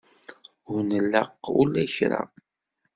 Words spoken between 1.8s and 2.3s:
i kra.